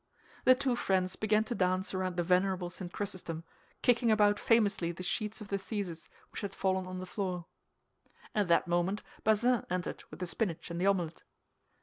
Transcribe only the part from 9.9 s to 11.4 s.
with the spinach and the omelet.